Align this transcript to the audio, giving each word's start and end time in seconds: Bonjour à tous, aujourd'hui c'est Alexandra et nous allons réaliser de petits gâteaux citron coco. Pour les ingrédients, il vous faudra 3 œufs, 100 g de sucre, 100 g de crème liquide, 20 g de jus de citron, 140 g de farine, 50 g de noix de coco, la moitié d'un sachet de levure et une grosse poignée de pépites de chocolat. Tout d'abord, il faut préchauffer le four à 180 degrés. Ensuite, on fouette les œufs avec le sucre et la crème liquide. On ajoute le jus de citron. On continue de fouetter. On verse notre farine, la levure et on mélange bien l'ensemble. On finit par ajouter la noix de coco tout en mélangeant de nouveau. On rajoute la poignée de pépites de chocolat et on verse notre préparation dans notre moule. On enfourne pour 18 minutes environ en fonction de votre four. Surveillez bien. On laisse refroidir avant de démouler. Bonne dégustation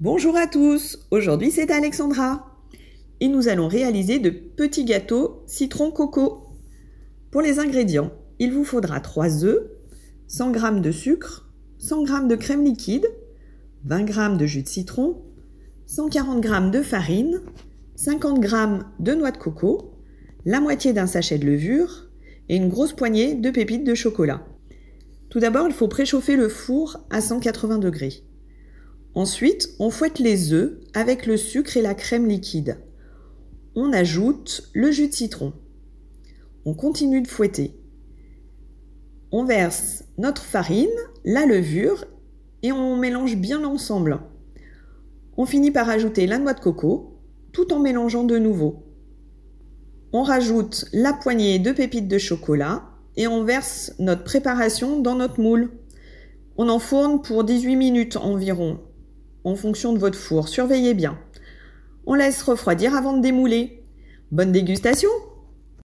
Bonjour 0.00 0.36
à 0.36 0.48
tous, 0.48 1.06
aujourd'hui 1.12 1.52
c'est 1.52 1.70
Alexandra 1.70 2.58
et 3.20 3.28
nous 3.28 3.46
allons 3.46 3.68
réaliser 3.68 4.18
de 4.18 4.28
petits 4.28 4.84
gâteaux 4.84 5.44
citron 5.46 5.92
coco. 5.92 6.48
Pour 7.30 7.42
les 7.42 7.60
ingrédients, 7.60 8.10
il 8.40 8.52
vous 8.52 8.64
faudra 8.64 8.98
3 8.98 9.44
œufs, 9.44 9.62
100 10.26 10.52
g 10.52 10.80
de 10.80 10.90
sucre, 10.90 11.48
100 11.78 12.06
g 12.06 12.12
de 12.26 12.34
crème 12.34 12.64
liquide, 12.64 13.06
20 13.84 14.06
g 14.10 14.36
de 14.36 14.46
jus 14.46 14.62
de 14.62 14.68
citron, 14.68 15.22
140 15.86 16.42
g 16.42 16.70
de 16.72 16.82
farine, 16.82 17.40
50 17.94 18.42
g 18.42 18.56
de 18.98 19.14
noix 19.14 19.30
de 19.30 19.38
coco, 19.38 19.92
la 20.44 20.58
moitié 20.58 20.92
d'un 20.92 21.06
sachet 21.06 21.38
de 21.38 21.46
levure 21.46 22.08
et 22.48 22.56
une 22.56 22.68
grosse 22.68 22.94
poignée 22.94 23.36
de 23.36 23.50
pépites 23.50 23.84
de 23.84 23.94
chocolat. 23.94 24.44
Tout 25.30 25.38
d'abord, 25.38 25.68
il 25.68 25.72
faut 25.72 25.86
préchauffer 25.86 26.34
le 26.34 26.48
four 26.48 26.98
à 27.10 27.20
180 27.20 27.78
degrés. 27.78 28.24
Ensuite, 29.14 29.68
on 29.78 29.90
fouette 29.90 30.18
les 30.18 30.52
œufs 30.52 30.72
avec 30.92 31.26
le 31.26 31.36
sucre 31.36 31.76
et 31.76 31.82
la 31.82 31.94
crème 31.94 32.26
liquide. 32.26 32.78
On 33.76 33.92
ajoute 33.92 34.70
le 34.74 34.90
jus 34.90 35.06
de 35.06 35.12
citron. 35.12 35.52
On 36.64 36.74
continue 36.74 37.20
de 37.20 37.28
fouetter. 37.28 37.76
On 39.30 39.44
verse 39.44 40.04
notre 40.18 40.42
farine, 40.42 40.88
la 41.24 41.46
levure 41.46 42.06
et 42.62 42.72
on 42.72 42.96
mélange 42.96 43.36
bien 43.36 43.60
l'ensemble. 43.60 44.18
On 45.36 45.46
finit 45.46 45.70
par 45.70 45.88
ajouter 45.88 46.26
la 46.26 46.38
noix 46.38 46.54
de 46.54 46.60
coco 46.60 47.20
tout 47.52 47.72
en 47.72 47.78
mélangeant 47.78 48.24
de 48.24 48.38
nouveau. 48.38 48.84
On 50.12 50.24
rajoute 50.24 50.86
la 50.92 51.12
poignée 51.12 51.60
de 51.60 51.70
pépites 51.70 52.08
de 52.08 52.18
chocolat 52.18 52.90
et 53.16 53.28
on 53.28 53.44
verse 53.44 53.92
notre 54.00 54.24
préparation 54.24 55.00
dans 55.00 55.14
notre 55.14 55.40
moule. 55.40 55.70
On 56.56 56.68
enfourne 56.68 57.22
pour 57.22 57.44
18 57.44 57.76
minutes 57.76 58.16
environ 58.16 58.80
en 59.44 59.56
fonction 59.56 59.92
de 59.92 59.98
votre 59.98 60.18
four. 60.18 60.48
Surveillez 60.48 60.94
bien. 60.94 61.18
On 62.06 62.14
laisse 62.14 62.42
refroidir 62.42 62.94
avant 62.94 63.12
de 63.14 63.22
démouler. 63.22 63.84
Bonne 64.30 64.52
dégustation 64.52 65.10